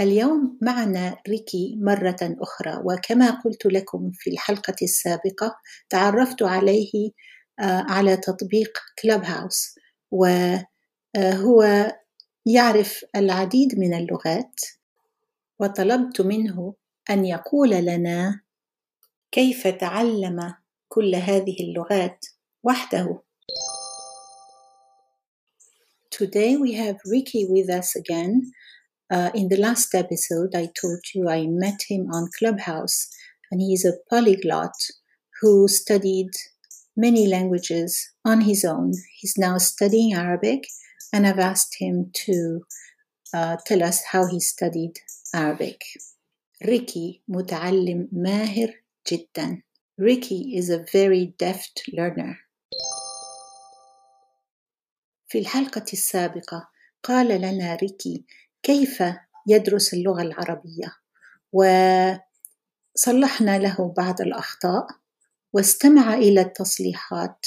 اليوم 0.00 0.58
معنا 0.62 1.16
ريكي 1.28 1.76
مرة 1.80 2.16
أخرى 2.22 2.82
وكما 2.84 3.30
قلت 3.30 3.66
لكم 3.66 4.10
في 4.14 4.30
الحلقة 4.30 4.76
السابقة 4.82 5.56
تعرفت 5.90 6.42
عليه 6.42 7.10
آه، 7.60 7.84
على 7.88 8.16
تطبيق 8.16 8.78
كلاب 9.02 9.24
هاوس 9.24 9.74
وهو 10.10 11.62
يعرف 12.46 13.04
العديد 13.16 13.78
من 13.78 13.94
اللغات 13.94 14.60
وطلبت 15.60 16.20
منه 16.20 16.74
أن 17.10 17.24
يقول 17.24 17.70
لنا 17.70 18.40
كيف 19.32 19.66
تعلم 19.66 20.54
كل 20.88 21.14
هذه 21.14 21.56
اللغات 21.60 22.26
وحده. 22.62 23.22
Today 26.10 26.56
we 26.56 26.72
have 26.72 26.96
Ricky 27.04 27.46
with 27.46 27.70
us 27.70 27.94
again. 27.94 28.50
Uh, 29.11 29.29
in 29.35 29.47
the 29.49 29.57
last 29.57 29.93
episode, 29.93 30.55
I 30.55 30.69
told 30.79 31.01
you 31.13 31.29
I 31.29 31.45
met 31.47 31.81
him 31.87 32.07
on 32.11 32.29
Clubhouse, 32.39 33.09
and 33.51 33.61
he's 33.61 33.85
a 33.85 33.97
polyglot 34.09 34.75
who 35.41 35.67
studied 35.67 36.31
many 36.95 37.27
languages 37.27 38.09
on 38.25 38.41
his 38.41 38.63
own. 38.65 38.93
He's 39.19 39.37
now 39.37 39.57
studying 39.57 40.13
Arabic, 40.13 40.65
and 41.11 41.27
I've 41.27 41.39
asked 41.39 41.75
him 41.79 42.11
to 42.25 42.61
uh, 43.33 43.57
tell 43.65 43.83
us 43.83 44.03
how 44.11 44.27
he 44.27 44.39
studied 44.39 44.93
Arabic. 45.33 45.81
Ricky 46.65 47.21
متعلم 47.27 48.09
ماهر 48.11 48.73
جدا. 49.11 49.61
Ricky 49.99 50.55
is 50.57 50.69
a 50.69 50.85
very 50.91 51.35
deft 51.37 51.89
learner. 51.93 52.37
في 55.27 55.39
الحلقة 55.39 55.85
السابقة 55.93 56.69
قال 57.03 57.41
لنا 57.41 57.75
ريكي 57.75 58.25
كيف 58.68 59.02
يدرس 59.46 59.94
اللغة 59.94 60.22
العربية 60.22 60.94
وصلحنا 61.52 62.18
له 63.58 63.94
بعض 63.96 64.20
الأخطاء 64.20 64.86
واستمع 65.52 66.14
إلى 66.14 66.40
التصليحات 66.40 67.46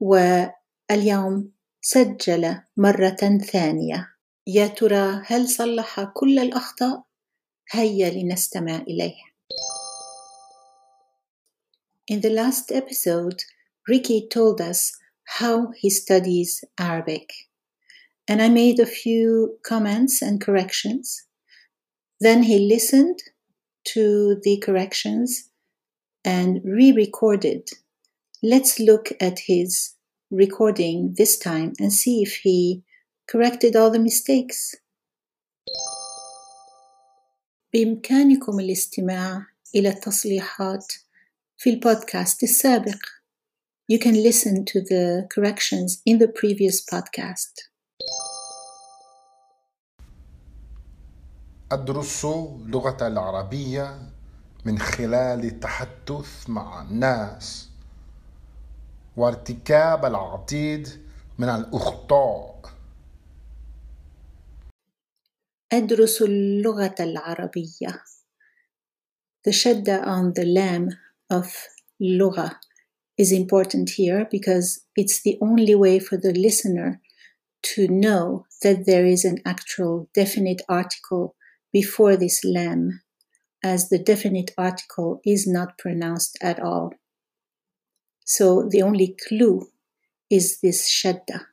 واليوم 0.00 1.52
سجل 1.80 2.60
مرة 2.76 3.38
ثانية 3.52 4.08
يا 4.46 4.66
ترى 4.66 5.22
هل 5.26 5.48
صلح 5.48 6.04
كل 6.04 6.38
الأخطاء؟ 6.38 7.04
هيا 7.70 8.10
لنستمع 8.10 8.76
إليه. 8.76 9.34
In 12.12 12.20
the 12.20 12.30
last 12.30 12.72
episode, 12.72 13.44
Ricky 13.88 14.28
told 14.28 14.60
us 14.60 14.92
how 15.24 15.72
he 15.80 15.90
studies 15.90 16.64
Arabic. 16.78 17.32
And 18.27 18.41
I 18.41 18.49
made 18.49 18.79
a 18.79 18.85
few 18.85 19.57
comments 19.65 20.21
and 20.21 20.39
corrections. 20.39 21.25
Then 22.19 22.43
he 22.43 22.59
listened 22.59 23.19
to 23.93 24.39
the 24.43 24.59
corrections 24.59 25.49
and 26.23 26.61
re 26.63 26.91
recorded. 26.91 27.67
Let's 28.43 28.79
look 28.79 29.11
at 29.19 29.39
his 29.39 29.95
recording 30.29 31.15
this 31.17 31.37
time 31.39 31.73
and 31.79 31.91
see 31.91 32.21
if 32.21 32.39
he 32.43 32.83
corrected 33.27 33.75
all 33.75 33.89
the 33.89 33.99
mistakes. 33.99 34.75
بإمكانكم 37.73 38.59
الاستماع 38.59 39.45
إلى 39.75 39.89
التصليحات 39.89 40.93
في 41.57 41.69
البودكاست 41.69 42.43
السابق. 42.43 42.99
You 43.91 43.97
can 43.97 44.23
listen 44.23 44.65
to 44.65 44.81
the 44.81 45.27
corrections 45.33 46.01
in 46.05 46.19
the 46.19 46.27
previous 46.27 46.85
podcast. 46.85 47.69
أدرس 51.72 52.24
اللغة 52.24 53.06
العربية 53.06 53.98
من 54.64 54.78
خلال 54.78 55.44
التحدث 55.44 56.50
مع 56.50 56.82
الناس 56.82 57.68
وارتكاب 59.16 60.04
العديد 60.04 60.88
من 61.38 61.48
الأخطاء 61.48 62.60
أدرس 65.72 66.22
اللغة 66.22 66.94
العربية 67.00 68.02
The 69.46 69.52
on 70.04 70.32
the 70.32 70.44
lam 70.44 70.88
of 71.30 71.48
لغة 72.00 72.60
is 73.16 73.32
important 73.32 73.90
here 73.90 74.28
because 74.30 74.80
it's 74.96 75.22
the 75.22 75.38
only 75.40 75.74
way 75.74 75.98
for 75.98 76.16
the 76.18 76.32
listener 76.32 77.00
to 77.62 77.88
know 77.88 78.46
that 78.62 78.84
there 78.86 79.06
is 79.06 79.24
an 79.24 79.38
actual 79.46 80.08
definite 80.14 80.60
article 80.68 81.34
before 81.73 82.17
this 82.17 82.43
lam, 82.43 83.01
as 83.63 83.89
the 83.89 83.99
definite 83.99 84.51
article 84.57 85.21
is 85.25 85.47
not 85.47 85.77
pronounced 85.77 86.37
at 86.41 86.59
all. 86.59 86.93
So 88.25 88.67
the 88.69 88.81
only 88.81 89.15
clue 89.27 89.67
is 90.29 90.59
this 90.61 90.89
shadda. 90.89 91.45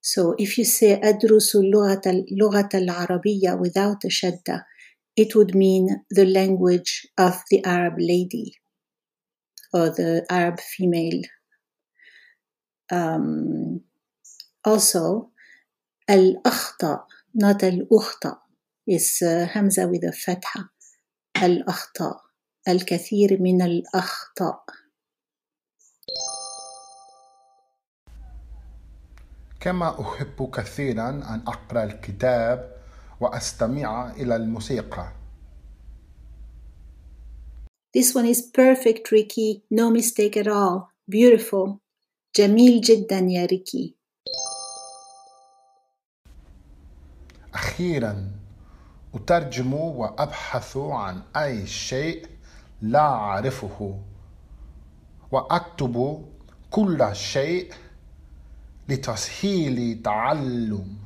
So 0.00 0.34
if 0.38 0.56
you 0.56 0.64
say 0.64 1.00
أدرس 1.00 1.56
اللغة 1.56 2.70
العربية 2.74 3.58
without 3.58 4.00
the 4.00 4.08
shadda, 4.08 4.64
it 5.16 5.34
would 5.34 5.54
mean 5.54 6.04
the 6.10 6.26
language 6.26 7.08
of 7.18 7.42
the 7.50 7.64
Arab 7.64 7.94
lady 7.98 8.54
or 9.72 9.90
the 9.90 10.24
Arab 10.30 10.60
female. 10.60 11.22
Um, 12.92 13.80
also, 14.64 15.30
al-akhta, 16.08 17.02
not 17.34 17.62
al-ukhta, 17.62 18.38
Is 18.87 19.21
uh, 19.21 19.47
hamza 19.53 19.87
with 19.87 20.03
a 20.03 20.11
fatha. 20.11 20.69
Al-akhta, 21.35 22.21
الكثير 22.67 23.41
من 23.41 23.61
الأخطاء. 23.61 24.63
كما 29.59 30.01
أحب 30.01 30.49
كثيرا 30.53 31.09
أن 31.09 31.43
أقرأ 31.47 31.83
الكتاب 31.83 32.81
وأستمع 33.19 34.11
إلى 34.11 34.35
الموسيقى. 34.35 35.13
This 37.93 38.15
one 38.15 38.25
is 38.25 38.41
perfect, 38.41 39.11
Ricky. 39.11 39.63
No 39.69 39.89
mistake 39.91 40.37
at 40.37 40.47
all. 40.47 40.91
Beautiful. 41.07 41.79
جميل 42.35 42.81
جدا 42.81 43.19
يا 43.19 43.45
ريكي. 43.45 43.95
أخيرا 47.53 48.31
أترجم 49.15 49.73
وأبحث 49.73 50.77
عن 50.77 51.21
أي 51.35 51.67
شيء 51.67 52.25
لا 52.81 52.99
أعرفه 52.99 53.99
وأكتب 55.31 56.25
كل 56.71 57.09
شيء 57.13 57.71
لتسهيل 58.89 60.01
تعلم 60.03 60.97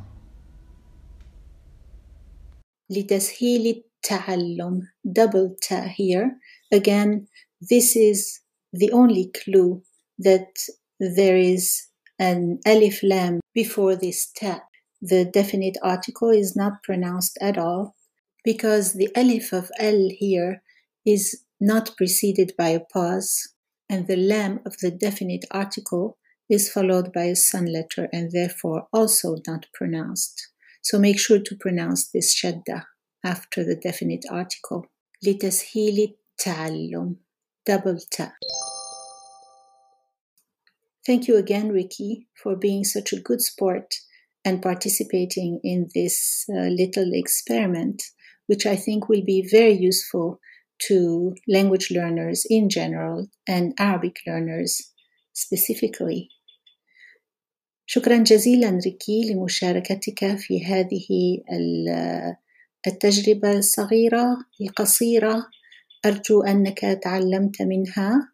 لتسهيل 2.89 3.83
التعلم 3.83 4.81
double 5.05 5.55
ta 5.61 5.81
here 5.97 6.37
again 6.73 7.27
this 7.61 7.95
is 7.95 8.39
the 8.73 8.91
only 8.91 9.31
clue 9.33 9.81
that 10.19 10.53
there 10.99 11.37
is 11.37 11.87
an 12.19 12.59
alif 12.65 13.01
lam 13.03 13.39
before 13.53 13.95
this 13.95 14.31
ta 14.39 14.61
the 15.04 15.24
definite 15.24 15.76
article 15.82 16.30
is 16.30 16.54
not 16.54 16.82
pronounced 16.82 17.38
at 17.40 17.56
all 17.56 17.96
because 18.44 18.94
the 18.94 19.08
alif 19.16 19.52
of 19.52 19.70
al 19.78 20.08
here 20.10 20.62
is 21.06 21.44
not 21.60 21.96
preceded 21.96 22.52
by 22.56 22.68
a 22.68 22.80
pause 22.80 23.54
and 23.88 24.06
the 24.06 24.16
lam 24.16 24.60
of 24.64 24.76
the 24.78 24.90
definite 24.90 25.44
article 25.50 26.18
is 26.48 26.70
followed 26.70 27.12
by 27.12 27.24
a 27.24 27.36
sun 27.36 27.66
letter 27.66 28.08
and 28.12 28.32
therefore 28.32 28.88
also 28.92 29.36
not 29.46 29.66
pronounced. 29.72 30.48
So 30.82 30.98
make 30.98 31.18
sure 31.18 31.38
to 31.38 31.56
pronounce 31.56 32.08
this 32.10 32.34
shadda 32.34 32.84
after 33.24 33.64
the 33.64 33.76
definite 33.76 34.24
article. 34.30 34.86
لتسهيل 35.24 36.16
التعلم 36.40 37.16
double 37.66 37.98
ta. 38.10 38.32
Thank 41.06 41.28
you 41.28 41.36
again, 41.36 41.72
Ricky, 41.72 42.28
for 42.34 42.56
being 42.56 42.84
such 42.84 43.12
a 43.12 43.20
good 43.20 43.42
sport 43.42 43.94
and 44.44 44.62
participating 44.62 45.60
in 45.62 45.88
this 45.94 46.44
uh, 46.48 46.68
little 46.68 47.10
experiment, 47.12 48.02
which 48.46 48.66
I 48.66 48.76
think 48.76 49.08
will 49.08 49.24
be 49.24 49.46
very 49.50 49.72
useful 49.72 50.40
to 50.88 51.34
language 51.46 51.90
learners 51.90 52.46
in 52.48 52.68
general 52.70 53.28
and 53.46 53.74
Arabic 53.78 54.16
learners 54.26 54.92
specifically. 55.32 56.28
شكرا 57.86 58.16
جزيلا 58.16 58.80
ريكي 58.84 59.32
لمشاركتك 59.32 60.36
في 60.36 60.64
هذه 60.64 61.06
التجربة 62.86 63.58
الصغيرة 63.58 64.36
القصيرة 64.60 65.46
أرجو 66.06 66.42
أنك 66.42 66.78
تعلمت 66.78 67.62
منها 67.62 68.32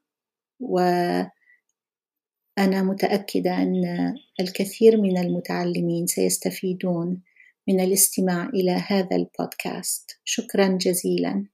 وأنا 2.61 2.83
متأكدة 2.83 3.61
أن 3.61 4.15
الكثير 4.39 5.01
من 5.01 5.17
المتعلمين 5.17 6.07
سيستفيدون 6.07 7.21
من 7.67 7.79
الاستماع 7.79 8.49
إلى 8.49 8.71
هذا 8.71 9.15
البودكاست. 9.15 10.19
شكرا 10.23 10.77
جزيلا. 10.81 11.45